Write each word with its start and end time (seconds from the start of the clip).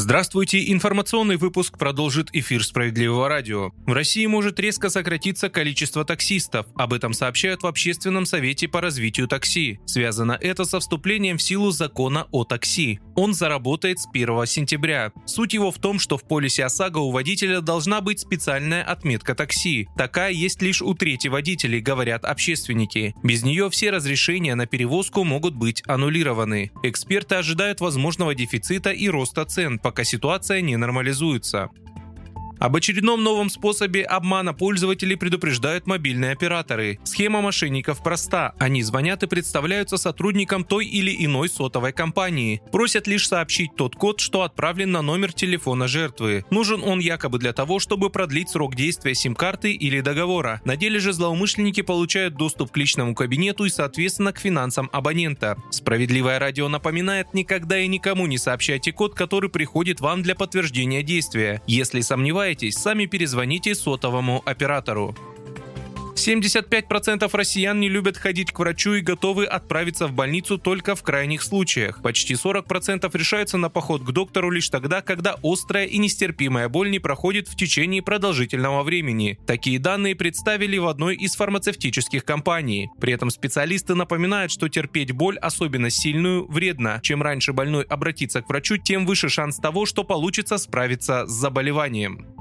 Здравствуйте, 0.00 0.70
информационный 0.70 1.36
выпуск 1.36 1.76
продолжит 1.76 2.28
эфир 2.32 2.62
«Справедливого 2.62 3.28
радио». 3.28 3.72
В 3.84 3.92
России 3.92 4.26
может 4.26 4.60
резко 4.60 4.90
сократиться 4.90 5.48
количество 5.48 6.04
таксистов. 6.04 6.66
Об 6.76 6.92
этом 6.92 7.12
сообщают 7.12 7.64
в 7.64 7.66
Общественном 7.66 8.24
совете 8.24 8.68
по 8.68 8.80
развитию 8.80 9.26
такси. 9.26 9.80
Связано 9.86 10.38
это 10.40 10.64
со 10.66 10.78
вступлением 10.78 11.36
в 11.36 11.42
силу 11.42 11.72
закона 11.72 12.28
о 12.30 12.44
такси. 12.44 13.00
Он 13.16 13.34
заработает 13.34 13.98
с 13.98 14.06
1 14.08 14.46
сентября. 14.46 15.10
Суть 15.26 15.54
его 15.54 15.72
в 15.72 15.78
том, 15.80 15.98
что 15.98 16.16
в 16.16 16.22
полисе 16.22 16.66
ОСАГО 16.66 16.98
у 16.98 17.10
водителя 17.10 17.60
должна 17.60 18.00
быть 18.00 18.20
специальная 18.20 18.84
отметка 18.84 19.34
такси. 19.34 19.88
Такая 19.96 20.30
есть 20.30 20.62
лишь 20.62 20.80
у 20.80 20.94
трети 20.94 21.26
водителей, 21.26 21.80
говорят 21.80 22.24
общественники. 22.24 23.16
Без 23.24 23.42
нее 23.42 23.68
все 23.68 23.90
разрешения 23.90 24.54
на 24.54 24.66
перевозку 24.66 25.24
могут 25.24 25.56
быть 25.56 25.82
аннулированы. 25.88 26.70
Эксперты 26.84 27.34
ожидают 27.34 27.80
возможного 27.80 28.36
дефицита 28.36 28.90
и 28.90 29.08
роста 29.08 29.44
цен, 29.44 29.80
пока 29.88 30.04
ситуация 30.04 30.60
не 30.60 30.76
нормализуется. 30.76 31.70
Об 32.58 32.74
очередном 32.74 33.22
новом 33.22 33.50
способе 33.50 34.02
обмана 34.02 34.52
пользователей 34.52 35.14
предупреждают 35.16 35.86
мобильные 35.86 36.32
операторы. 36.32 36.98
Схема 37.04 37.40
мошенников 37.40 38.02
проста. 38.02 38.52
Они 38.58 38.82
звонят 38.82 39.22
и 39.22 39.28
представляются 39.28 39.96
сотрудникам 39.96 40.64
той 40.64 40.84
или 40.84 41.24
иной 41.24 41.48
сотовой 41.48 41.92
компании. 41.92 42.60
Просят 42.72 43.06
лишь 43.06 43.28
сообщить 43.28 43.76
тот 43.76 43.94
код, 43.94 44.18
что 44.18 44.42
отправлен 44.42 44.90
на 44.90 45.02
номер 45.02 45.32
телефона 45.32 45.86
жертвы. 45.86 46.44
Нужен 46.50 46.82
он 46.82 46.98
якобы 46.98 47.38
для 47.38 47.52
того, 47.52 47.78
чтобы 47.78 48.10
продлить 48.10 48.48
срок 48.48 48.74
действия 48.74 49.14
сим-карты 49.14 49.70
или 49.70 50.00
договора. 50.00 50.60
На 50.64 50.76
деле 50.76 50.98
же 50.98 51.12
злоумышленники 51.12 51.82
получают 51.82 52.34
доступ 52.34 52.72
к 52.72 52.76
личному 52.76 53.14
кабинету 53.14 53.66
и, 53.66 53.70
соответственно, 53.70 54.32
к 54.32 54.40
финансам 54.40 54.90
абонента. 54.92 55.56
Справедливое 55.70 56.40
радио 56.40 56.68
напоминает, 56.68 57.34
никогда 57.34 57.78
и 57.78 57.86
никому 57.86 58.26
не 58.26 58.36
сообщайте 58.36 58.90
код, 58.90 59.14
который 59.14 59.48
приходит 59.48 60.00
вам 60.00 60.24
для 60.24 60.34
подтверждения 60.34 61.04
действия. 61.04 61.62
Если 61.68 62.00
сомневаетесь, 62.00 62.47
сомневаетесь, 62.48 62.76
сами 62.76 63.06
перезвоните 63.06 63.74
сотовому 63.74 64.42
оператору. 64.46 65.14
75% 66.18 67.30
россиян 67.32 67.78
не 67.78 67.88
любят 67.88 68.16
ходить 68.16 68.52
к 68.52 68.58
врачу 68.58 68.94
и 68.94 69.00
готовы 69.00 69.44
отправиться 69.44 70.08
в 70.08 70.12
больницу 70.12 70.58
только 70.58 70.94
в 70.96 71.02
крайних 71.02 71.42
случаях. 71.42 72.02
Почти 72.02 72.34
40% 72.34 73.08
решаются 73.16 73.56
на 73.56 73.70
поход 73.70 74.02
к 74.02 74.10
доктору 74.10 74.50
лишь 74.50 74.68
тогда, 74.68 75.00
когда 75.00 75.36
острая 75.42 75.86
и 75.86 75.96
нестерпимая 75.98 76.68
боль 76.68 76.90
не 76.90 76.98
проходит 76.98 77.48
в 77.48 77.56
течение 77.56 78.02
продолжительного 78.02 78.82
времени. 78.82 79.38
Такие 79.46 79.78
данные 79.78 80.16
представили 80.16 80.76
в 80.76 80.88
одной 80.88 81.14
из 81.14 81.36
фармацевтических 81.36 82.24
компаний. 82.24 82.90
При 83.00 83.12
этом 83.12 83.30
специалисты 83.30 83.94
напоминают, 83.94 84.50
что 84.50 84.68
терпеть 84.68 85.12
боль, 85.12 85.38
особенно 85.38 85.88
сильную, 85.88 86.46
вредно. 86.50 86.98
Чем 87.02 87.22
раньше 87.22 87.52
больной 87.52 87.84
обратится 87.84 88.42
к 88.42 88.48
врачу, 88.48 88.76
тем 88.76 89.06
выше 89.06 89.28
шанс 89.28 89.56
того, 89.58 89.86
что 89.86 90.02
получится 90.02 90.58
справиться 90.58 91.26
с 91.26 91.30
заболеванием. 91.30 92.37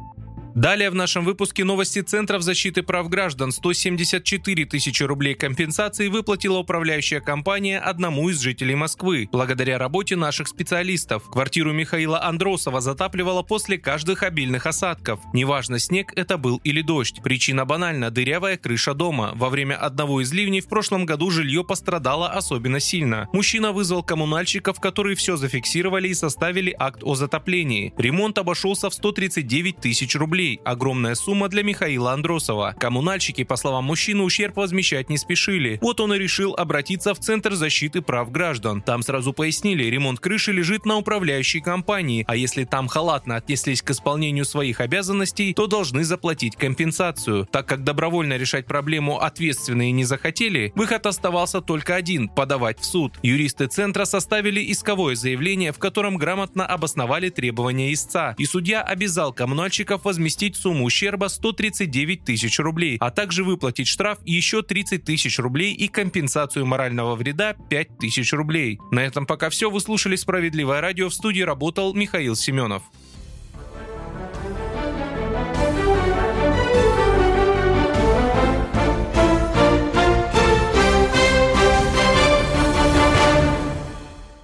Далее 0.58 0.90
в 0.90 0.96
нашем 0.96 1.24
выпуске 1.24 1.64
новости 1.64 2.02
Центров 2.02 2.42
защиты 2.42 2.82
прав 2.82 3.10
граждан. 3.10 3.52
174 3.52 4.66
тысячи 4.66 5.04
рублей 5.04 5.36
компенсации 5.36 6.08
выплатила 6.08 6.58
управляющая 6.58 7.20
компания 7.20 7.78
одному 7.78 8.28
из 8.30 8.40
жителей 8.40 8.74
Москвы. 8.74 9.30
Благодаря 9.32 9.78
работе 9.78 10.16
наших 10.16 10.48
специалистов. 10.48 11.30
Квартиру 11.30 11.74
Михаила 11.74 12.24
Андросова 12.24 12.82
затапливало 12.82 13.44
после 13.44 13.78
каждых 13.78 14.24
обильных 14.24 14.66
осадков. 14.66 15.20
Неважно, 15.32 15.78
снег 15.78 16.12
это 16.16 16.40
был 16.40 16.60
или 16.64 16.82
дождь. 16.82 17.22
Причина 17.24 17.64
банальна– 17.64 18.10
дырявая 18.12 18.58
крыша 18.58 18.96
дома. 18.96 19.34
Во 19.36 19.50
время 19.52 19.76
одного 19.76 20.22
из 20.22 20.34
ливней 20.34 20.62
в 20.62 20.68
прошлом 20.68 21.06
году 21.06 21.30
жилье 21.30 21.64
пострадало 21.64 22.30
особенно 22.30 22.80
сильно. 22.80 23.30
Мужчина 23.32 23.74
вызвал 23.74 24.02
коммунальщиков, 24.02 24.80
которые 24.80 25.16
все 25.16 25.38
зафиксировали 25.38 26.08
и 26.08 26.16
составили 26.16 26.76
акт 26.80 27.04
о 27.04 27.14
затоплении. 27.14 27.94
Ремонт 27.96 28.40
обошелся 28.40 28.90
в 28.90 28.96
139 28.96 29.78
тысяч 29.78 30.16
рублей 30.16 30.47
рублей. 30.48 30.62
Огромная 30.64 31.16
сумма 31.16 31.50
для 31.50 31.64
Михаила 31.64 32.14
Андросова. 32.14 32.76
Коммунальщики, 32.80 33.44
по 33.44 33.56
словам 33.56 33.86
мужчины, 33.86 34.24
ущерб 34.24 34.58
возмещать 34.58 35.10
не 35.10 35.18
спешили. 35.18 35.80
Вот 35.82 36.00
он 36.00 36.14
и 36.14 36.18
решил 36.20 36.56
обратиться 36.56 37.14
в 37.14 37.20
Центр 37.20 37.54
защиты 37.54 38.02
прав 38.02 38.32
граждан. 38.32 38.82
Там 38.82 39.02
сразу 39.02 39.34
пояснили, 39.34 39.86
ремонт 39.86 40.20
крыши 40.20 40.52
лежит 40.52 40.86
на 40.86 40.98
управляющей 40.98 41.62
компании, 41.62 42.26
а 42.28 42.36
если 42.36 42.64
там 42.64 42.88
халатно 42.88 43.36
отнеслись 43.36 43.82
к 43.82 43.92
исполнению 43.92 44.46
своих 44.46 44.82
обязанностей, 44.82 45.54
то 45.54 45.68
должны 45.68 46.04
заплатить 46.04 46.56
компенсацию. 46.56 47.48
Так 47.52 47.68
как 47.68 47.84
добровольно 47.84 48.38
решать 48.38 48.66
проблему 48.66 49.20
ответственные 49.20 49.92
не 49.92 50.06
захотели, 50.06 50.72
выход 50.76 51.06
оставался 51.06 51.62
только 51.62 51.96
один– 51.96 52.30
подавать 52.36 52.80
в 52.80 52.86
суд. 52.86 53.14
Юристы 53.24 53.68
Центра 53.68 54.06
составили 54.06 54.72
исковое 54.72 55.16
заявление, 55.16 55.72
в 55.72 55.80
котором 55.80 56.18
грамотно 56.18 56.66
обосновали 56.66 57.30
требования 57.30 57.94
истца, 57.94 58.36
и 58.38 58.46
судья 58.46 58.82
обязал 58.82 59.34
коммунальщиков 59.34 60.06
возместить 60.06 60.37
возместить 60.38 60.56
сумму 60.56 60.86
ущерба 60.86 61.30
139 61.30 62.24
тысяч 62.24 62.60
рублей, 62.60 62.98
а 63.00 63.10
также 63.10 63.44
выплатить 63.44 63.88
штраф 63.88 64.20
еще 64.24 64.62
30 64.62 65.04
тысяч 65.04 65.40
рублей 65.40 65.74
и 65.74 65.88
компенсацию 65.88 66.66
морального 66.66 67.16
вреда 67.16 67.56
5 67.70 67.98
тысяч 67.98 68.34
рублей. 68.34 68.80
На 68.92 69.00
этом 69.00 69.26
пока 69.26 69.50
все. 69.50 69.72
Вы 69.72 69.80
слушали 69.80 70.16
«Справедливое 70.16 70.82
радио». 70.82 71.10
В 71.10 71.14
студии 71.14 71.42
работал 71.42 71.94
Михаил 71.94 72.36
Семенов. 72.36 72.84